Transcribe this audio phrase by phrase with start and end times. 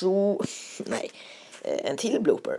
[0.00, 0.40] Så,
[0.86, 1.10] nej,
[1.62, 2.58] eh, en till blooper.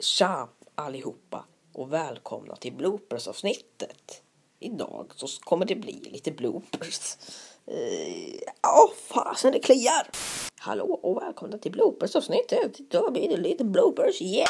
[0.00, 4.22] Tja allihopa och välkomna till bloopersavsnittet.
[4.60, 7.16] Idag så kommer det bli lite bloopers.
[7.66, 10.10] Eh, Ja, fasen det kliar.
[10.60, 12.80] Hallå och välkomna till bloopersavsnittet.
[12.80, 14.48] Idag blir det lite bloopers, yeah!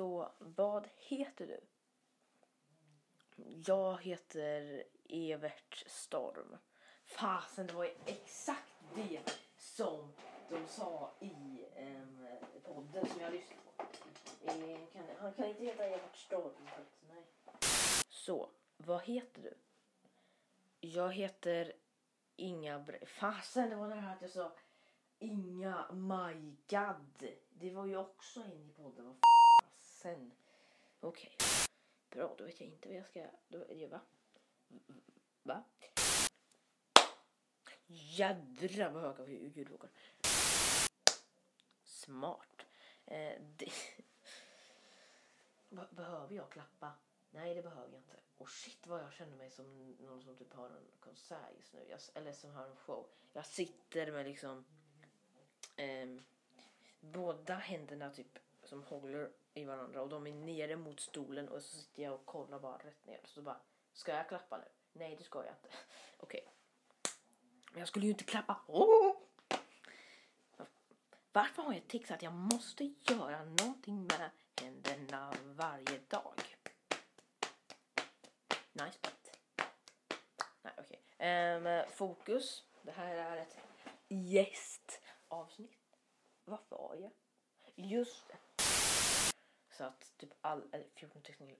[0.00, 1.60] Så vad heter du?
[3.66, 6.56] Jag heter Evert Storm.
[7.04, 9.20] Fasen, det var ju exakt det
[9.56, 10.12] som
[10.50, 12.26] de sa i um,
[12.64, 13.82] podden som jag lyssnade på.
[14.44, 16.52] Eh, kan, han kan inte heta Evert Storm.
[17.08, 17.24] Nej.
[18.08, 19.54] Så, vad heter du?
[20.80, 21.72] Jag heter
[22.36, 24.52] Inga Bre- Fasen, det var nära att jag sa
[25.18, 27.32] Inga My God.
[27.50, 29.04] Det var ju också en i podden.
[29.04, 29.16] Vad
[30.00, 30.32] Sen
[31.00, 31.36] Okej.
[32.10, 33.26] Bra, då vet jag inte vad jag ska...
[33.48, 34.00] Då är det va?
[35.42, 35.64] Va?
[37.86, 39.90] Jädrar vad höga ljudvågor.
[41.84, 42.66] Smart.
[43.06, 43.72] Eh, det...
[45.90, 46.92] Behöver jag klappa?
[47.30, 48.20] Nej, det behöver jag inte.
[48.38, 51.86] Och shit vad jag känner mig som någon som typ har en konsert just nu.
[51.88, 53.06] Jag, eller som har en show.
[53.32, 54.64] Jag sitter med liksom
[55.76, 56.08] eh,
[57.00, 61.76] båda händerna typ som håller i varandra och de är nere mot stolen och så
[61.76, 63.20] sitter jag och kollar bara rätt ner.
[63.24, 63.60] Så bara,
[63.92, 64.64] ska jag klappa nu?
[64.92, 65.68] Nej, det ska jag inte.
[66.18, 66.52] Okej.
[67.72, 68.60] Men jag skulle ju inte klappa.
[68.66, 69.16] Oh!
[71.32, 76.56] Varför har jag tics att jag måste göra någonting med händerna varje dag?
[78.72, 79.38] Nice bit.
[80.62, 81.00] Nej, okej.
[81.18, 82.64] Ehm, fokus.
[82.82, 83.58] Det här är ett
[84.08, 85.96] gästavsnitt.
[86.44, 87.10] Varför var jag?
[87.74, 88.49] Just det.
[89.80, 90.62] Så att typ all...
[90.72, 91.56] Eller 14 textningar...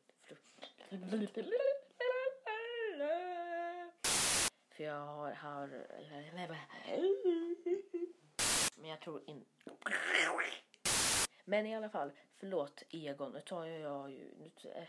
[4.70, 5.32] För jag har...
[5.32, 5.68] har
[8.76, 9.70] men jag tror inte...
[11.44, 14.34] Men i alla fall, förlåt Egon, nu tar jag ju...
[14.38, 14.86] Nu tar-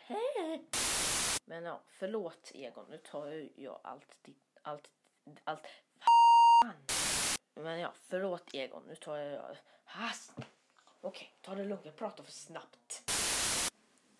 [1.46, 4.58] Men ja, förlåt Egon, nu tar jag ju allt ditt...
[4.62, 4.90] Allt...
[5.44, 5.68] Allt...
[6.00, 6.76] Fan!
[7.56, 9.58] Men ja, förlåt Egon, nu tar jag...
[9.84, 10.36] Has.
[11.04, 13.11] Okej, ta det lugnt, jag pratar för snabbt.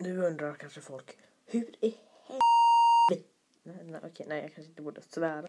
[0.02, 1.96] Nu undrar kanske folk, hur i
[2.26, 3.28] helvete...
[3.62, 5.48] Nej, nej, okej, nej, jag kanske inte borde svära.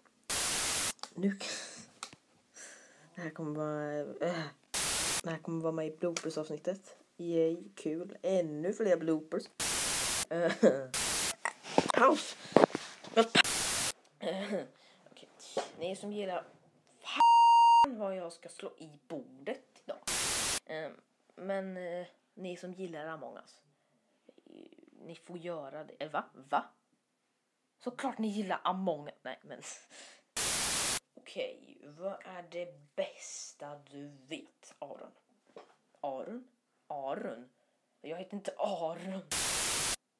[1.14, 1.38] Nu...
[3.14, 4.00] Det här kommer vara...
[4.00, 4.44] Äh.
[5.22, 6.96] Det här kommer vara med i bloopers-avsnittet.
[7.16, 8.16] Yay, kul.
[8.22, 9.44] Ännu fler bloopers.
[10.30, 10.52] Äh.
[11.94, 12.36] Paus!
[13.14, 14.64] Äh.
[15.78, 16.44] Ni som gillar...
[17.00, 19.98] Fan vad jag ska slå i bordet idag.
[20.66, 20.92] Ehm,
[21.34, 21.74] Men
[22.34, 23.60] ni som gillar Among us.
[25.04, 25.94] Ni får göra det.
[25.98, 26.24] Eller va?
[26.34, 26.64] Va?
[27.78, 29.08] Såklart ni gillar Among.
[29.22, 29.62] Nej men.
[31.14, 35.12] Okej, vad är det bästa du vet, Aron?
[36.00, 36.48] Aron?
[36.86, 37.48] Aron?
[38.00, 39.22] Jag heter inte Aron.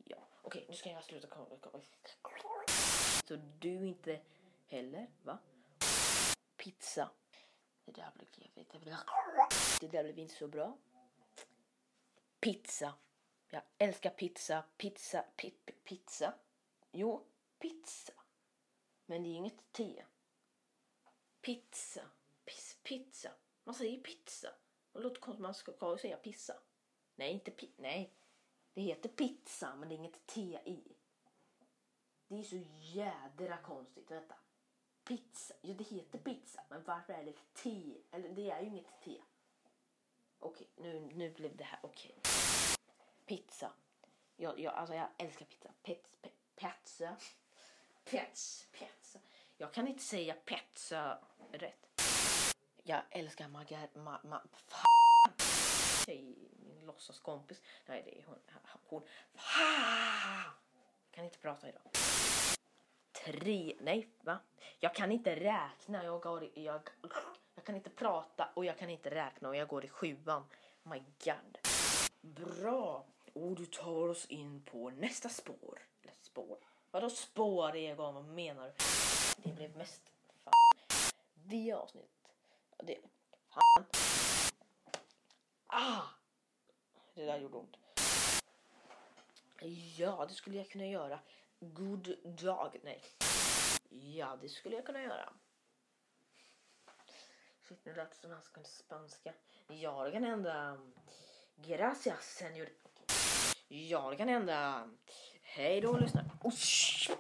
[0.05, 1.49] Ja, okej, nu ska jag sluta kolla.
[3.25, 4.21] Så du inte
[4.67, 5.39] heller, va?
[6.57, 7.11] Pizza.
[7.85, 8.97] Det där blev,
[9.81, 10.77] det där blev inte så bra.
[12.41, 12.95] Pizza.
[13.55, 14.65] Jag älskar pizza.
[14.77, 15.25] Pizza.
[15.37, 16.35] pip, pizza.
[16.93, 17.27] Jo,
[17.59, 18.13] pizza.
[19.07, 20.05] Men det är inget te.
[21.41, 22.01] Pizza.
[22.45, 23.31] Pis, pizza.
[23.65, 24.49] Man säger pizza.
[24.93, 25.43] Det låter konstigt.
[25.43, 26.55] Man ska, säga pizza.
[27.15, 28.13] Nej, inte pi Nej.
[28.75, 30.83] Det heter pizza, men det är inget T i.
[32.29, 34.11] Det är så jädra konstigt.
[34.11, 34.35] Vänta.
[35.05, 35.55] Pizza.
[35.61, 36.65] Ja, det heter pizza.
[36.69, 37.95] Men varför är det T?
[38.11, 39.23] Eller det är ju inget T.
[40.39, 42.15] Okej, nu, nu blev det här okej.
[43.27, 43.73] Pizza.
[44.37, 45.69] Jag, jag, alltså jag älskar pizza.
[45.83, 47.17] Pets, pe, pizza.
[48.05, 49.19] Pets, pizza.
[49.57, 51.19] Jag kan inte säga pizza
[51.53, 52.03] rätt.
[52.83, 53.89] Jag älskar margar...
[53.95, 55.33] Ma, ma, fan.
[56.07, 56.35] Tjej,
[56.67, 57.63] min låtsaskompis.
[57.87, 58.39] Nej, det är hon.
[58.87, 59.03] hon.
[59.35, 60.53] Fan.
[61.11, 61.83] Kan inte prata idag.
[63.25, 63.75] Tre...
[63.81, 64.39] Nej, va?
[64.81, 66.05] Jag kan inte räkna.
[66.05, 66.89] Jag, går i, jag,
[67.55, 70.45] jag kan inte prata och jag kan inte räkna och jag går i sjuan.
[70.83, 71.59] My God.
[72.21, 73.07] Bra.
[73.35, 75.87] Och du tar oss in på nästa spår.
[76.03, 76.59] Eller spår.
[76.91, 78.15] Vadå spår, Egon?
[78.15, 78.73] Vad menar du?
[79.43, 80.03] Det blev mest...
[80.45, 80.53] Fan.
[81.35, 82.29] Det avsnitt.
[82.79, 82.99] Det...
[83.49, 83.87] Fan.
[85.67, 86.03] Ah!
[87.15, 87.77] Det där gjorde ont.
[89.97, 91.21] Ja, det skulle jag kunna göra.
[91.61, 92.81] God dag.
[92.83, 93.03] Nej.
[93.89, 95.33] Ja, det skulle jag kunna göra.
[97.61, 99.35] Shit, nu lät det som han kunde spanska.
[99.69, 100.79] Ja, det kan hända.
[101.57, 102.69] Gracias, senor.
[103.69, 104.89] Ja, det kan hända.
[105.43, 106.31] Hej då, lyssnare.
[106.43, 107.11] Osh.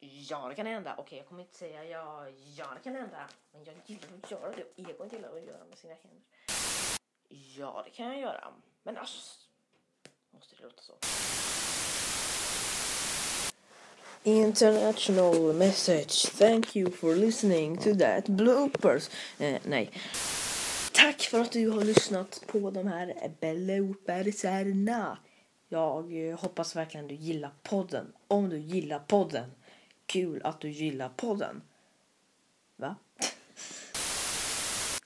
[0.00, 0.94] Ja, det kan hända.
[0.98, 3.28] Okej, jag kommer inte säga ja, ja, det kan hända.
[3.52, 4.90] Men jag gillar att göra det.
[4.90, 6.22] Egon gillar att göra med sina händer.
[7.56, 8.52] Ja, det kan jag göra.
[8.82, 9.38] Men ass.
[10.30, 10.92] Måste det låta så?
[14.24, 16.38] International message.
[16.38, 19.10] Thank you for listening to that bloopers.
[19.38, 19.90] Eh, nej.
[21.02, 25.18] Tack för att du har lyssnat på de här bloopersarna.
[25.68, 28.12] Jag eh, hoppas verkligen du gillar podden.
[28.28, 29.52] Om du gillar podden.
[30.06, 31.62] Kul att du gillar podden.
[32.76, 32.96] Va?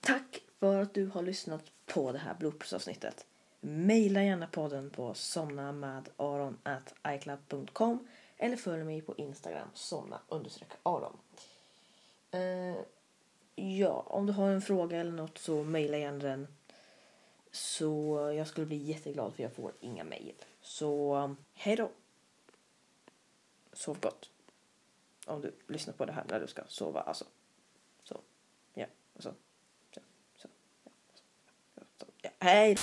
[0.00, 3.26] Tack för att du har lyssnat på det här bloopersavsnittet.
[3.60, 11.16] Maila gärna podden på somnamadaron.icloud.com eller följ mig på Instagram, somna understreck aron.
[12.30, 12.76] Eh,
[13.58, 16.46] Ja, om du har en fråga eller något så mejla gärna den.
[17.50, 20.34] Så jag skulle bli jätteglad för jag får inga mejl.
[20.60, 21.90] Så um, hej då!
[23.72, 24.30] Sov gott.
[25.26, 27.24] Om du lyssnar på det här när du ska sova alltså.
[28.04, 28.20] Så,
[28.74, 29.34] ja, och så.
[29.94, 30.00] så,
[30.36, 30.48] så,
[30.84, 31.28] ja, så,
[31.74, 32.30] ja, så, ja.
[32.38, 32.76] Hej!